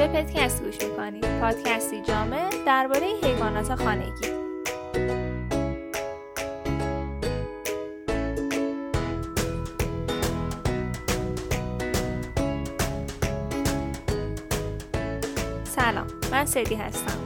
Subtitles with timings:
[0.00, 4.26] به پدکست گوش می‌کنید پادکستی جامع درباره حیوانات خانگی.
[15.64, 17.18] سلام من سدی هستم.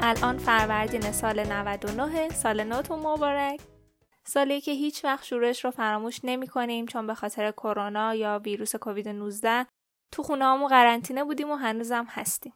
[0.00, 3.60] الان فروردین سال 99 سال نوتون مبارک.
[4.24, 8.76] سالی که هیچ وقت شورش رو فراموش نمی کنیم چون به خاطر کرونا یا ویروس
[8.76, 9.66] کووید 19
[10.12, 12.52] تو خونه همون قرنطینه بودیم و هنوزم هستیم.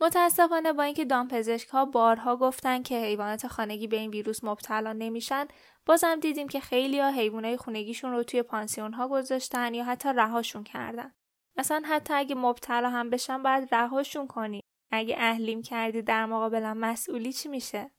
[0.00, 5.46] متاسفانه با اینکه دامپزشک ها بارها گفتن که حیوانات خانگی به این ویروس مبتلا نمیشن
[5.86, 10.64] بازم دیدیم که خیلی ها حیوانات خونگیشون رو توی پانسیون ها گذاشتن یا حتی رهاشون
[10.64, 11.12] کردن.
[11.56, 14.60] اصلا حتی اگه مبتلا هم بشن باید رهاشون کنی.
[14.90, 17.90] اگه اهلیم کردی در مقابلم مسئولی چی میشه؟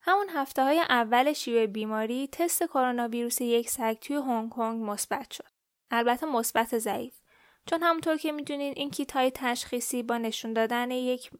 [0.00, 5.30] همون هفته های اول شیوع بیماری تست کرونا ویروس یک سگ توی هنگ کنگ مثبت
[5.30, 5.48] شد.
[5.90, 7.20] البته مثبت ضعیف.
[7.66, 11.30] چون همونطور که می‌دونین این کیت های تشخیصی با نشون دادن یک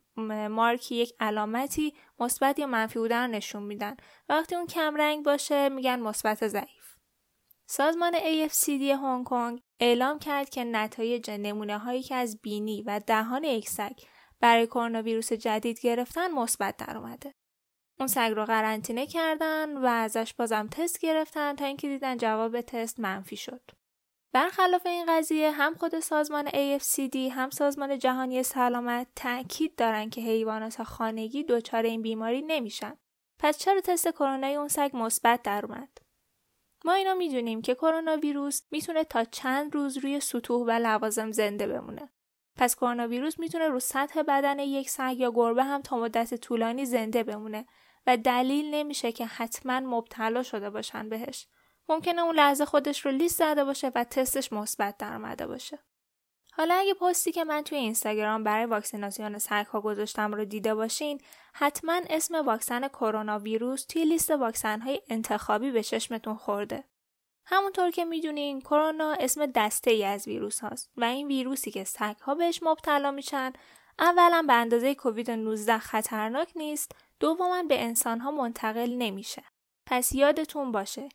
[0.51, 3.97] مارکی یک علامتی مثبت یا منفی بودن رو نشون میدن
[4.29, 6.87] وقتی اون کم رنگ باشه میگن مثبت ضعیف
[7.69, 13.45] سازمان AFCD هنگ کنگ اعلام کرد که نتایج نمونه هایی که از بینی و دهان
[13.45, 13.99] یک سگ
[14.41, 17.35] برای کرونا ویروس جدید گرفتن مثبت در اومده.
[17.99, 23.01] اون سگ رو قرنطینه کردن و ازش بازم تست گرفتن تا اینکه دیدن جواب تست
[23.01, 23.71] منفی شد.
[24.33, 30.83] برخلاف این قضیه هم خود سازمان AFCD هم سازمان جهانی سلامت تاکید دارن که حیوانات
[30.83, 32.97] خانگی دچار این بیماری نمیشن.
[33.39, 35.99] پس چرا تست کرونا اون سگ مثبت در اومد؟
[36.85, 41.67] ما اینا می‌دونیم که کرونا ویروس می‌تونه تا چند روز روی سطوح و لوازم زنده
[41.67, 42.09] بمونه.
[42.57, 46.85] پس کرونا ویروس می‌تونه رو سطح بدن یک سگ یا گربه هم تا مدت طولانی
[46.85, 47.67] زنده بمونه
[48.07, 51.47] و دلیل نمیشه که حتما مبتلا شده باشن بهش.
[51.89, 55.79] ممکنه اون لحظه خودش رو لیست زده باشه و تستش مثبت در اومده باشه.
[56.53, 61.21] حالا اگه پستی که من توی اینستاگرام برای واکسیناسیون ها گذاشتم رو دیده باشین
[61.55, 66.85] حتما اسم واکسن کرونا ویروس توی لیست واکسن های انتخابی به چشمتون خورده.
[67.47, 72.17] همونطور که می‌دونین کرونا اسم دسته ای از ویروس هاست و این ویروسی که سگ
[72.39, 73.53] بهش مبتلا میشن
[73.99, 79.43] اولا به اندازه کووید 19 خطرناک نیست دوما به انسان ها منتقل نمیشه.
[79.87, 81.09] پس یادتون باشه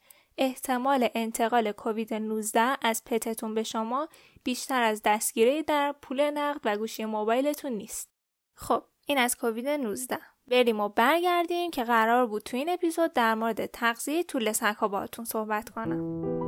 [0.44, 4.07] احتمال انتقال کووید 19 از پتتون به شما
[4.44, 8.09] بیشتر از دستگیره در پول نقد و گوشی موبایلتون نیست.
[8.53, 13.35] خب این از کووید 19 بریم و برگردیم که قرار بود تو این اپیزود در
[13.35, 16.41] مورد تغذیه طول سگها باهاتون صحبت کنم.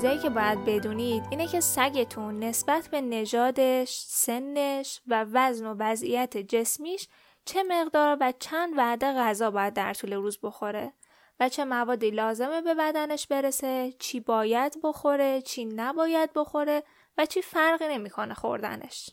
[0.00, 6.36] چیزایی که باید بدونید اینه که سگتون نسبت به نژادش، سنش و وزن و وضعیت
[6.36, 7.08] جسمیش
[7.44, 10.92] چه مقدار و چند وعده غذا باید در طول روز بخوره
[11.40, 16.82] و چه موادی لازمه به بدنش برسه، چی باید بخوره، چی نباید بخوره
[17.18, 19.10] و چی فرقی نمی‌کنه خوردنش.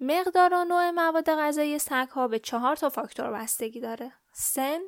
[0.00, 4.12] مقدار و نوع مواد غذایی سگ ها به چهار تا فاکتور بستگی داره.
[4.32, 4.80] سن،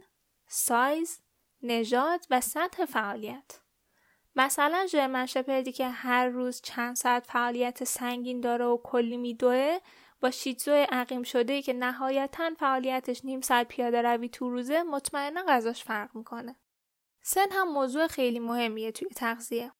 [0.46, 1.20] سایز،
[1.62, 3.60] نژاد و سطح فعالیت.
[4.36, 9.78] مثلا ژرمن شپردی که هر روز چند ساعت فعالیت سنگین داره و کلی میدوه
[10.20, 15.84] با شیتزو عقیم شده که نهایتا فعالیتش نیم ساعت پیاده روی تو روزه مطمئنا غذاش
[15.84, 16.56] فرق می‌کنه.
[17.22, 19.72] سن هم موضوع خیلی مهمیه توی تغذیه.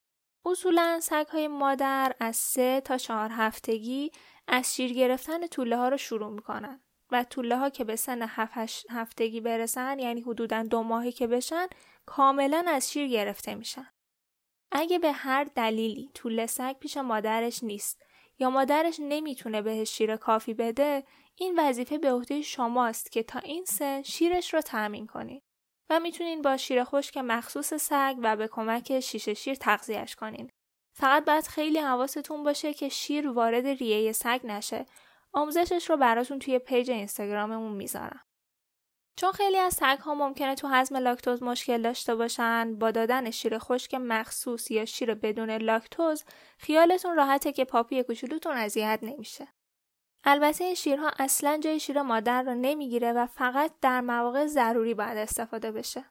[0.45, 4.13] اصولا سگ های مادر از سه تا چهار هفتگی
[4.49, 6.81] از شیر گرفتن طوله ها رو شروع می‌کنن
[7.11, 11.67] و طوله ها که به سن هفت هفتگی برسن یعنی حدودا دو ماهی که بشن
[12.07, 13.87] کاملا از شیر گرفته میشن.
[14.73, 18.03] اگه به هر دلیلی طول سگ پیش مادرش نیست
[18.39, 21.05] یا مادرش نمی‌تونه بهش شیر کافی بده
[21.37, 25.43] این وظیفه به عهده شماست که تا این سن شیرش رو تأمین کنید
[25.91, 30.51] و می‌تونین با شیر خشک مخصوص سگ و به کمک شیشه شیر تغذیهش کنین.
[30.97, 34.87] فقط باید خیلی حواستون باشه که شیر وارد ریه سگ نشه.
[35.33, 38.21] آموزشش رو براتون توی page اینستاگراممون می‌ذارم.
[39.17, 43.59] چون خیلی از سگ ها ممکنه تو هضم لاکتوز مشکل داشته باشن با دادن شیر
[43.59, 46.25] خشک مخصوص یا شیر بدون لاکتوز
[46.59, 49.49] خیالتون راحته که puppy کوچولوتون اذیت نمیشه.
[50.25, 55.19] البته این شیرها اصلا جای شیر مادر رو نمی‌گیره و فقط در مواقع ضروری باید
[55.19, 56.05] استفاده بشه.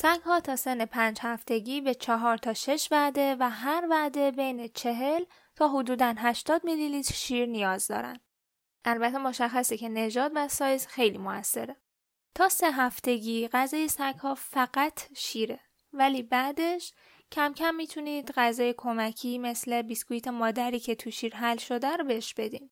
[0.00, 4.68] سنگ ها تا سن پنج هفتگی به چهار تا شش وعده و هر وعده بین
[4.68, 5.24] چهل
[5.56, 8.20] تا حدوداً 80 میلی لیتر شیر نیاز دارن.
[8.84, 11.76] البته مشخصه که نژاد و سایز خیلی موثره.
[12.34, 15.60] تا سه هفتگی غذای سگ ها فقط شیره
[15.92, 16.92] ولی بعدش
[17.32, 22.34] کم کم می‌تونید غذای کمکی مثل بیسکویت مادری که تو شیر حل شده رو بهش
[22.34, 22.70] بدین.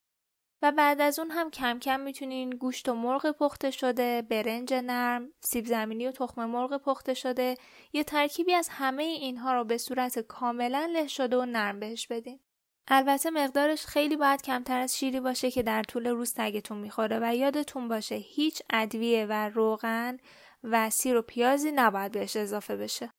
[0.62, 5.32] و بعد از اون هم کم کم می‌تونین گوشت و مرغ پخته شده، برنج نرم،
[5.40, 7.54] سیب زمینی و تخم مرغ پخته شده
[7.92, 12.40] یه ترکیبی از همه اینها رو به صورت کاملا له شده و نرم بهش بدین.
[12.88, 17.34] البته مقدارش خیلی باید کمتر از شیری باشه که در طول روز تگتون می‌خوره و
[17.36, 20.16] یادتون باشه هیچ ادویه و روغن
[20.62, 23.10] و سیر و پیازی نباید بهش اضافه بشه.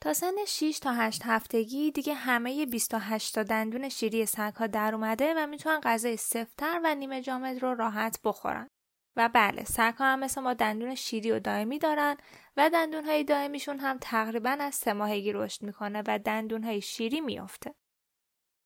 [0.00, 4.94] تا سن 6 تا 8 هفتگی دیگه همه 28 تا دندون شیری سگ ها در
[4.94, 8.68] اومده و می‌تونن غذای سفتر و نیمه جامد رو راحت بخورن.
[9.16, 12.16] و بله سگ ها هم مثل ما دندون شیری و دائمی دارن
[12.56, 17.20] و دندون های دائمیشون هم تقریبا از سه ماهگی رشد می‌کنه و دندون های شیری
[17.20, 17.74] میافته.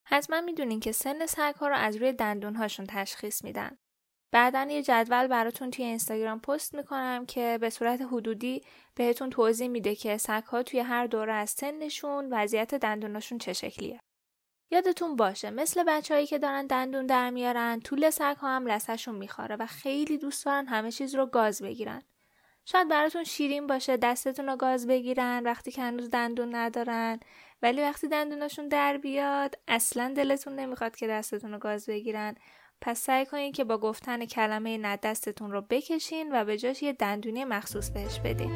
[0.06, 3.78] حتما می‌دونین که سن سگ ها رو از روی دندون هاشون تشخیص میدن.
[4.32, 8.62] بعدا یه جدول براتون توی اینستاگرام پست می‌کنم که به صورت حدودی
[8.94, 14.00] بهتون توضیح میده که ها توی هر دوره از سنشون وضعیت دندوناشون چه شکلیه.
[14.70, 19.56] یادتون باشه مثل بچههایی که دارن دندون در میارن طول سگ ها هم لسهشون می‌خوره
[19.56, 22.02] و خیلی دوست دارن همه چیز رو گاز بگیرن.
[22.64, 27.20] شاید براتون شیرین باشه دستتون رو گاز بگیرن وقتی که هنوز دندون ندارن
[27.62, 32.34] ولی وقتی دندوناشون در بیاد اصلا دلتون نمی‌خواد که دستتون رو گاز بگیرن
[32.84, 36.92] پس سعی کنید که با گفتن کلمه نه دستتون رو بکشین و به جاش یه
[36.92, 38.52] دندونی مخصوص بهش بدین.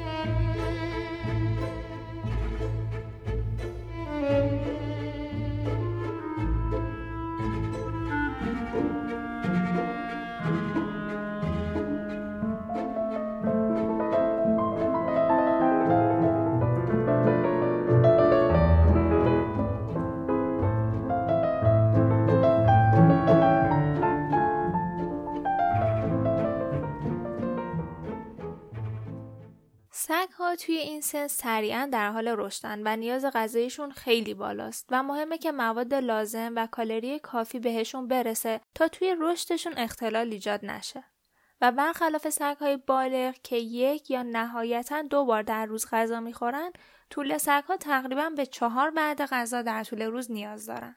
[30.56, 35.52] توی این سن سریعا در حال رشدن و نیاز غذایشون خیلی بالاست و مهمه که
[35.52, 41.04] مواد لازم و کالری کافی بهشون برسه تا توی رشدشون اختلال ایجاد نشه.
[41.60, 46.72] و برخلاف سگ های بالغ که یک یا نهایتا دو بار در روز غذا می‌خورن
[47.10, 50.96] طول سگ ها تقریبا به چهار بعد غذا در طول روز نیاز دارن.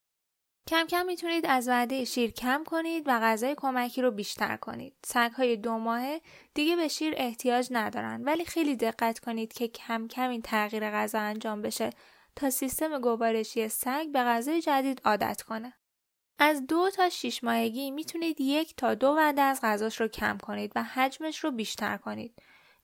[0.69, 4.93] کم کم می‌تونید از وعده شیر کم کنید و غذای کمکی رو بیشتر کنید.
[5.05, 6.21] سگ های دو ماهه
[6.53, 11.19] دیگه به شیر احتیاج ندارن ولی خیلی دقت کنید که کم کم این تغییر غذا
[11.19, 11.89] انجام بشه
[12.35, 15.73] تا سیستم گوارشی سگ به غذای جدید عادت کنه.
[16.39, 20.71] از دو تا شیش ماهگی می‌تونید یک تا دو وعده از غذاش رو کم کنید
[20.75, 22.35] و حجمش رو بیشتر کنید.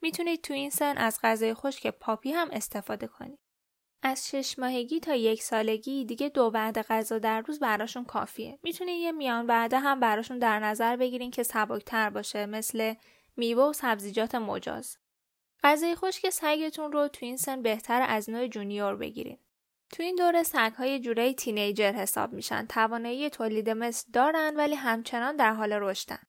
[0.02, 3.40] می‌تونید تو این سن از غذای خشک پاپی هم استفاده کنید.
[4.08, 8.60] از شش ماهگی تا یک سالگی دیگه دو وعده غذا در روز براشون کافیه.
[8.64, 12.94] می‌تونید یه میان وعده هم براشون در نظر بگیرین که سبکتر باشه مثل
[13.38, 14.98] میوه و سبزیجات مجاز.
[15.64, 19.38] غذای خشک سگتون رو تو این سن بهتر از نوع جونیور بگیرین.
[19.92, 20.44] تو این دوره
[20.78, 22.66] های جورای تینیجر حساب میشن.
[22.66, 26.20] توانایی تولید مثل دارن ولی همچنان در حال رشدن.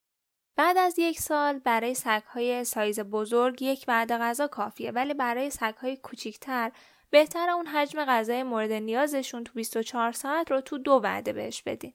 [0.57, 1.97] بعد از یک سال برای
[2.29, 6.73] های سایز بزرگ یک وعده غذا کافیه ولی برای های کوچیکتر
[7.11, 11.95] بهتر اون حجم غذای مورد نیازشون تو 24 ساعت رو تو دو وعده بهش بدین.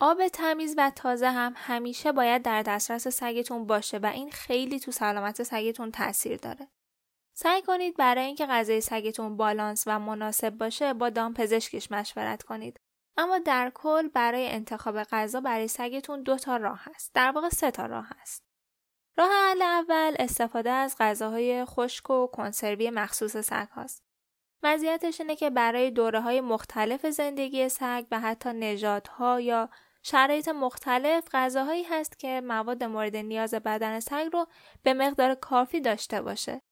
[0.00, 4.90] آب تمیز و تازه هم همیشه باید در دسترس سگتون باشه و این خیلی تو
[4.90, 6.68] سلامت سگتون تاثیر داره.
[7.34, 12.80] سعی کنید برای اینکه غذای سگتون بالانس و مناسب باشه با دام پزشکش مشورت کنید.
[13.16, 17.14] اما در کل برای انتخاب غذا برای سگتون دو تا راه هست.
[17.14, 18.42] در واقع سه تا راه هست.
[19.16, 19.30] راه
[19.62, 24.11] اول استفاده از غذاهای خشک و کنسروی مخصوص سگ هاست.
[24.62, 29.68] مزیتش اینه که برای دوره های مختلف زندگی سگ و حتی نژادها یا
[30.02, 34.46] شرایط مختلف غذاهایی هست که مواد مورد نیاز بدن سگ رو
[34.82, 36.62] به مقدار کافی داشته باشه.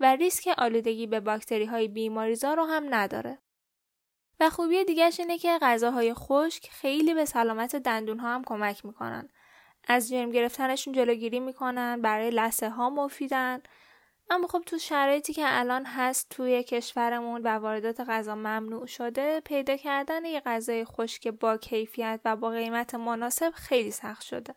[0.00, 3.38] و ریسک آلودگی به باکتری های بیماریزا رو هم نداره.
[4.40, 9.28] و خوبی دیگرش اینه که غذاهای خشک خیلی به سلامت دندون ها هم کمک می‌کنن.
[9.88, 13.62] از جرم گرفتنشون جلوگیری می‌کنن، برای لسه ها مفیدن.
[14.30, 19.76] اما خب تو شرایطی که الان هست توی کشورمون و واردات غذا ممنوع شده پیدا
[19.76, 24.54] کردن یه غذای خشک با کیفیت و با قیمت مناسب خیلی سخت شده.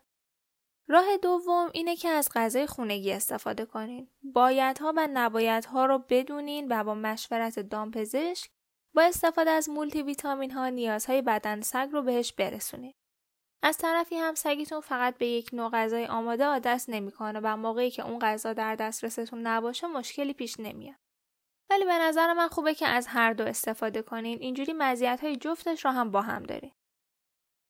[0.88, 4.08] راه دوم اینه که از غذای خونگی استفاده کنین.
[4.22, 8.50] بایدها و نبایدها رو بدونین و با مشورت دامپزشک
[8.94, 12.97] با استفاده از مولتی ویتامین ها نیازهای بدن سگ رو بهش برسونید.
[13.62, 18.06] از طرفی هم سگتون فقط به یک نوع غذای آماده عادت نمی‌کنه و موقعی که
[18.06, 20.96] اون غذا در دسترستون نباشه مشکلی پیش نمیاد.
[21.70, 25.84] ولی به نظر من خوبه که از هر دو استفاده کنین اینجوری مزیت های جفتش
[25.84, 26.72] رو هم با هم دارین.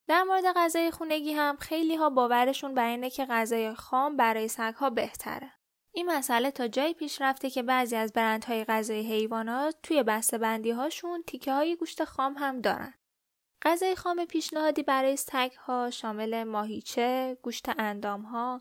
[0.09, 4.75] در مورد غذای خونگی هم خیلی ها باورشون بر اینه که غذای خام برای سگ
[4.75, 5.53] ها بهتره.
[5.93, 10.71] این مسئله تا جایی پیش رفته که بعضی از برندهای غذای حیوانات توی بسته بندی
[10.71, 12.95] هاشون تیکه های گوشت خام هم دارن.
[13.63, 18.61] غذای خام پیشنهادی برای سگ ها شامل ماهیچه، گوشت اندام ها،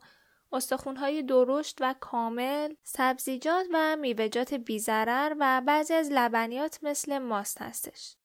[0.97, 8.15] های درشت و کامل، سبزیجات و میوهجات بیزرر و بعضی از لبنیات مثل ماست هستش.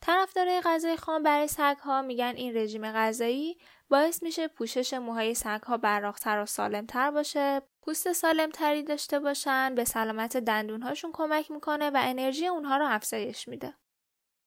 [0.00, 3.58] طرفدارای غذای خام برای سگ ها میگن این رژیم غذایی
[3.88, 9.84] باعث میشه پوشش موهای سگ ها براقتر و سالمتر باشه، پوست سالمتری داشته باشن، به
[9.84, 13.74] سلامت دندون هاشون کمک می‌کنه و انرژی اونها رو افزایش میده.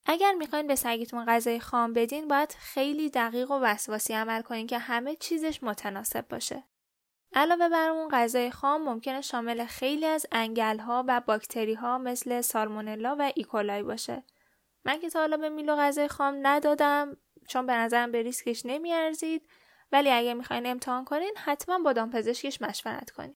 [0.06, 4.78] اگر می‌خواین به سگتون غذای خام بدین باید خیلی دقیق و وسواسی عمل کنین که
[4.78, 6.64] همه چیزش متناسب باشه.
[7.34, 12.42] علاوه بر اون غذای خام ممکنه شامل خیلی از انگل ها و باکتری ها مثل
[12.42, 14.24] سالمونلا و ایکولای باشه.
[14.86, 17.18] من که تا حالا به میلو غذای خام ندادم
[17.48, 19.50] چون به نظرم به ریسکش نمیارزید
[19.92, 23.36] ولی اگه می‌خواین امتحان کنین حتما با دامپزشکش مشورت کنین.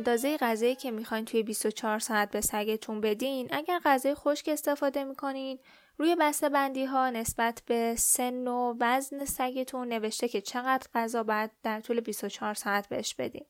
[0.00, 5.58] اندازه غذایی که می‌خواین توی 24 ساعت به سگتون بدین اگر غذای خشک استفاده می‌کنین
[5.98, 11.50] روی بسته بندی ها نسبت به سن و وزن سگتون نوشته که چقدر غذا باید
[11.62, 13.46] در طول 24 ساعت بهش بدین.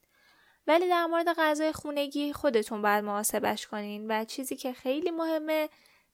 [0.67, 5.69] ولی در مورد غذای خونگی خودتون باید محاسبش کنین و چیزی که خیلی مهمه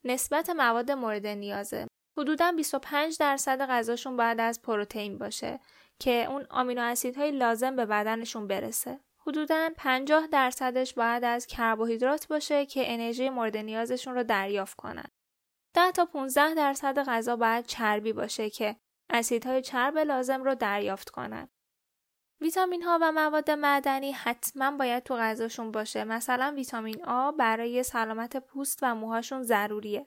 [0.05, 1.87] نسبت مواد مورد نیازه
[2.19, 5.61] حدودا 25 درصد غذاشون باید از پروتئین باشه
[5.99, 9.01] که اون آمینو اسیدهای لازم به بدنشون برسه.
[9.27, 15.07] حدوداً 50 درصدش باید از کربوهیدرات باشه که انرژی مورد نیازشون رو دریافت کنن.
[15.75, 18.77] 10 تا 15 درصد غذا باید چربی باشه که
[19.11, 21.49] اسیدهای چرب لازم رو دریافت کنن.
[22.41, 26.05] ویتامین ها و مواد معدنی حتما باید تو غذاشون باشه.
[26.05, 30.07] مثلا ویتامین آ برای سلامت پوست و موهاشون ضروریه.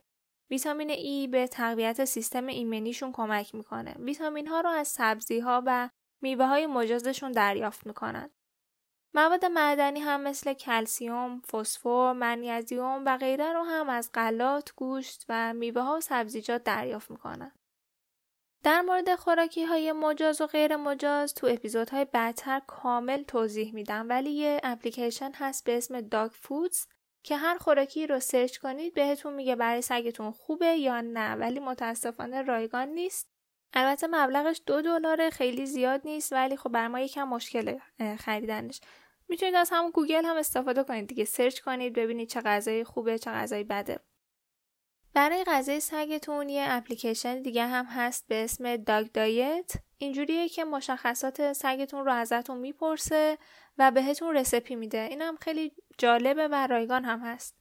[0.49, 3.95] ویتامین ای به تقویت سیستم ایمنیشون کمک می‌کنه.
[3.99, 5.89] ویتامین ها رو از سبزی ها و
[6.21, 8.29] میوه های مجازشون دریافت می‌کنن.
[9.13, 15.53] مواد معدنی هم مثل کلسیوم، فسفر، منیزیم و غیره رو هم از غلات، گوشت و
[15.53, 17.51] میوه ها و سبزیجات دریافت می‌کنن.
[18.63, 24.29] در مورد خوراکی های مجاز و غیر مجاز تو اپیزودهای بعدتر کامل توضیح میدم ولی
[24.29, 26.87] یه اپلیکیشن هست به اسم داگ فودز
[27.23, 32.41] که هر خوراکی رو سرچ کنید بهتون میگه برای سگتون خوبه یا نه ولی متاسفانه
[32.41, 33.29] رایگان نیست
[33.73, 37.77] البته مبلغش دو دلار خیلی زیاد نیست ولی خب بر ما یکم مشکل
[38.19, 38.81] خریدنش.
[39.27, 41.25] می‌تونید از همون گوگل هم استفاده کنید دیگه.
[41.25, 43.99] سرچ کنید ببینید چه غذای خوبه چه غذای بده.
[45.13, 49.71] برای غذای سگتون یه اپلیکیشن دیگه هم هست به اسم Dog Diet.
[49.97, 53.37] اینجوریه که مشخصات سگتون رو ازتون می‌پرسه
[53.77, 54.97] و بهتون recipe میده.
[54.97, 57.58] اینم خیلی جالبه و رایگان هم هست.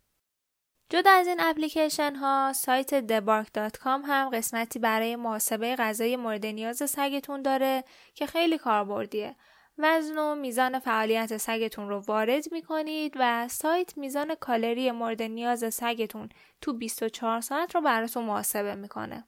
[0.90, 7.42] جدا از این اپلیکیشن ها سایت thebark.com هم قسمتی برای محاسبه غذای مورد نیاز سگتون
[7.42, 9.37] داره که خیلی کاربردیه
[9.78, 15.75] وزن و میزان فعالیت سگتون رو وارد می کنید و سایت میزان کالری مورد نیاز
[15.75, 16.28] سگتون
[16.61, 19.25] تو 24 ساعت رو براتون محاسبه می‌کنه.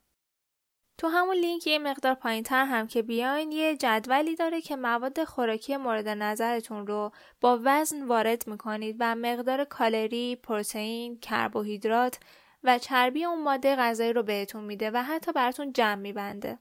[1.00, 5.24] تو همون لینک یه مقدار پایین تر هم که بیاین یه جدولی داره که مواد
[5.24, 12.18] خوراکی مورد نظرتون رو با وزن وارد می‌کنید و مقدار کالری، پروتئین، کربوهیدرات
[12.64, 16.58] و چربی اون ماده غذایی رو بهتون میده و حتی براتون جمع میبنده.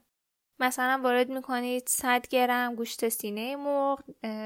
[0.58, 4.00] مثلا وارد می‌کنید 100 گرم گوشت سینه مرغ،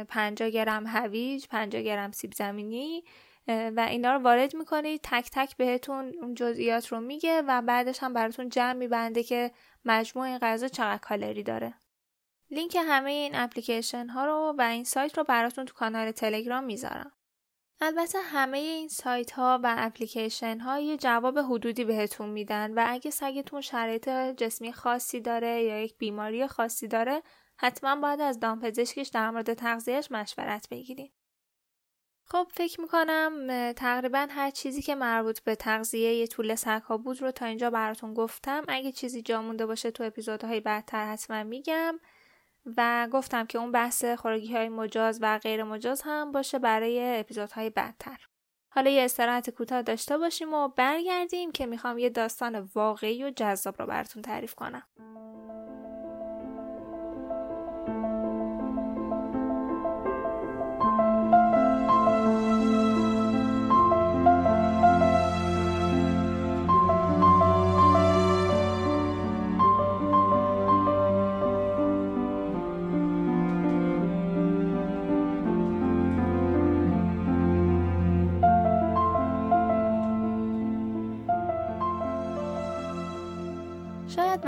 [0.08, 3.04] 50 گرم هویج، 50 گرم سیب زمینی
[3.48, 8.12] و اینا رو وارد می‌کنید تک تک بهتون اون جزئیات رو میگه و بعدش هم
[8.12, 9.50] براتون جمع میبنده که
[9.84, 11.74] مجموع این غذا چقدر کالری داره
[12.50, 17.12] لینک همه این اپلیکیشن ها رو و این سایت رو براتون تو کانال تلگرام می‌ذارم
[17.80, 23.10] البته همه این سایت ها و اپلیکیشن ها یه جواب حدودی بهتون میدن و اگه
[23.10, 27.22] سگتون شرایط جسمی خاصی داره یا یک بیماری خاصی داره
[27.56, 31.12] حتما باید از دامپزشکش در مورد تغذیهش مشورت بگیرید.
[32.26, 37.30] خب فکر می‌کنم تقریبا هر چیزی که مربوط به تغذیه یه طول سگها بود رو
[37.30, 38.64] تا اینجا براتون گفتم.
[38.68, 42.00] اگه چیزی جا مونده باشه تو اپیزودهای بعدتر حتما میگم.
[42.76, 47.70] و گفتم که اون بحث خوراکی های مجاز و غیر مجاز هم باشه برای اپیزودهای
[47.70, 48.18] بعدتر
[48.68, 53.74] حالا یه استراحت کوتاه داشته باشیم و برگردیم که می‌خوام یه داستان واقعی و جذاب
[53.78, 54.82] رو براتون تعریف کنم.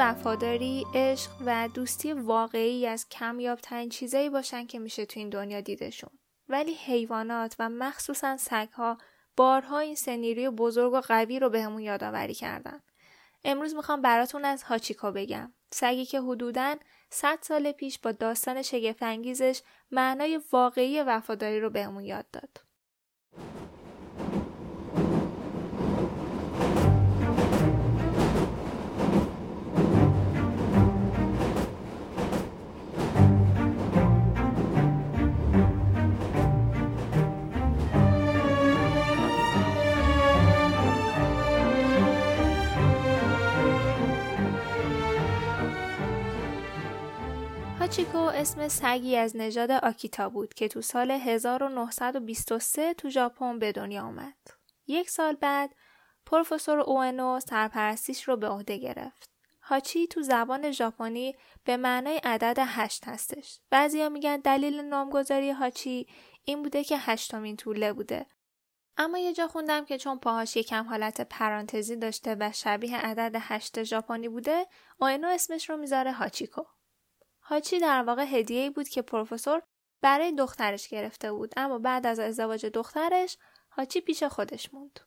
[0.06, 6.10] وفاداری، عشق و دوستی واقعی از کمیابترین چیزایی باشن که میشه تو این دنیا دیدشون.
[6.48, 8.98] ولی حیوانات و مخصوصا سگها
[9.36, 12.80] بارها این سنیری بزرگ و قوی رو بهمون یادآوری کردن.
[13.44, 15.52] امروز می‌خوام براتون از هاچیکو بگم.
[15.70, 16.76] سگی که حدوداً
[17.10, 22.65] 100 سال پیش با داستان شگفتانگیزش معنای واقعی وفاداری رو بهمون یاد داد.
[47.86, 54.02] هاچیکو اسم سگی از نژاد آکیتا بود که تو سال 1923 تو ژاپن به دنیا
[54.02, 54.36] آمد.
[54.86, 55.74] یک سال بعد
[56.26, 59.30] پروفسور اوئنو سرپرستیش رو به عهده گرفت.
[59.62, 61.34] هاچی تو زبان ژاپنی
[61.64, 63.60] به معنای عدد هشت هستش.
[63.70, 66.06] بعضیا میگن دلیل نامگذاری هاچی
[66.44, 68.26] این بوده که هشتمین طوله بوده.
[68.96, 73.82] اما یه جا خوندم که چون پاهاش یکم حالت پرانتزی داشته و شبیه عدد هشت
[73.82, 74.66] ژاپنی بوده،
[75.00, 76.62] اوئنو اسمش رو می‌ذاره هاچیکو.
[77.48, 79.62] هاچی در واقع هدیه بود که پروفسور
[80.00, 83.38] برای دخترش گرفته بود اما بعد از ازدواج دخترش
[83.70, 85.00] هاچی پیش خودش موند.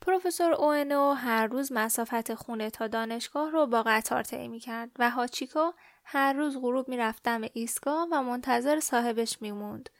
[0.00, 5.72] پروفسور اوئنو هر روز مسافت خونه تا دانشگاه رو با قطار طی می‌کرد و هاچیکو
[6.04, 9.90] هر روز غروب می‌رفت دم ایستگاه و منتظر صاحبش میموند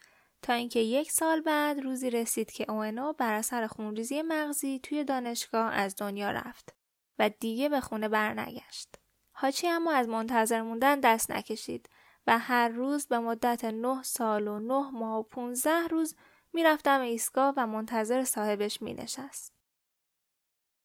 [0.43, 5.73] تا اینکه یک سال بعد روزی رسید که اوئنو بر اثر خونریزی مغزی توی دانشگاه
[5.73, 6.75] از دنیا رفت
[7.19, 8.98] و دیگه به خونه برنگشت.
[9.41, 11.89] هاچی اما از منتظر موندن دست نکشید
[12.27, 16.17] و هر روز به مدت نه سال و نه ماه و پونزده روز
[16.53, 19.55] می‌رفتم ایستگاه و منتظر صاحبش می نشست.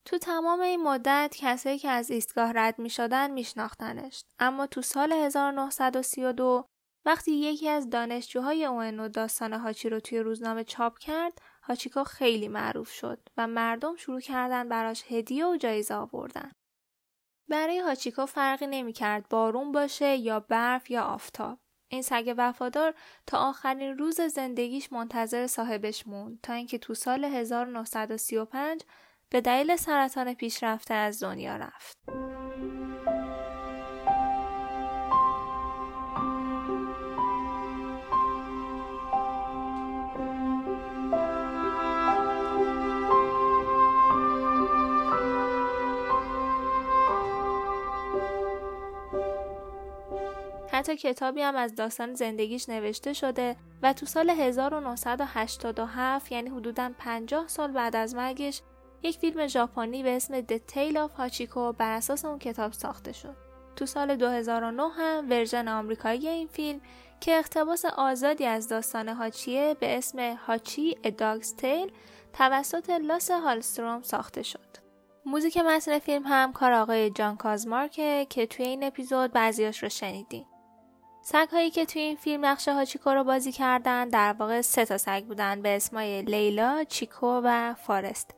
[0.05, 4.23] تو تمام این مدت کسایی که از ایستگاه رد می شدن می شناختنش.
[4.39, 6.65] اما تو سال 1932
[7.05, 12.89] وقتی یکی از دانشجوهای اوئنو داستان هاچی رو توی روزنامه چاپ کرد هاچیکو خیلی معروف
[12.91, 16.51] شد و مردم شروع کردن براش هدیه و جایزه آوردن.
[17.49, 21.60] برای هاچیکو فرقی نمی‌کرد بارون باشه یا برف یا آفتاب.
[21.88, 22.93] این سگ وفادار
[23.27, 28.82] تا آخرین روز زندگیش منتظر صاحبش موند تا اینکه تو سال 1935
[29.29, 31.97] به دلیل سرطان پیشرفته از دنیا رفت.
[50.83, 57.47] حتی کتابی هم از داستان زندگیش نوشته شده و تو سال 1987 یعنی حدوداً 50
[57.47, 58.61] سال بعد از مرگش
[59.03, 63.35] یک فیلم ژاپنی به اسم The Tale of هاچیکو بر اساس اون کتاب ساخته شد.
[63.75, 66.81] تو سال 2009 هم ورژن آمریکایی این فیلم
[67.19, 71.91] که اقتباس آزادی از داستان هاچیه به اسم هاچی A Dog's Tale
[72.33, 74.77] توسط لاس هالستروم ساخته شد.
[75.25, 80.45] موزیک متن فیلم هم کار آقای جان کازمارکه که توی این اپیزود بعضیاش رو شنیدیم.
[81.25, 84.97] سگ هایی که توی این فیلم نقش هاچیکو رو بازی کردن در واقع سه تا
[84.97, 88.36] سگ بودن به اسمای لیلا، چیکو و فارست.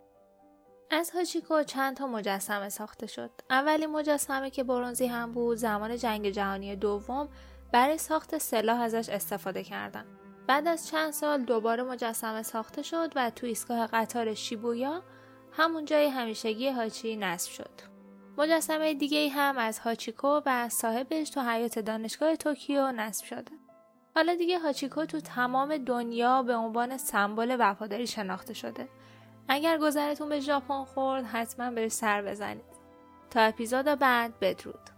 [0.92, 3.32] از هاچیکو چند تا مجسمه ساخته شد.
[3.50, 7.30] اولین مجسمه که برونزی هم بود زمان جنگ جهانی دوم
[7.72, 10.06] برای ساخت سلاح ازش استفاده کردن.
[10.48, 15.04] بعد از چند سال دوباره مجسمه ساخته شد و تو ایستگاه قطار شیبویا
[15.52, 17.95] همون جای همیشگی هاچی نصب شد.
[18.38, 23.52] مجسمه دیگه هم از هاچیکو و صاحبش تو حیات دانشگاه توکیو نصب شده.
[24.16, 28.88] حالا دیگه هاچیکو تو تمام دنیا به عنوان سمبل وفاداری شناخته شده.
[29.48, 32.76] اگر گذرتون به ژاپن خورد حتما بهش سر بزنید.
[33.30, 34.90] تا اپیزود بعد بدرود.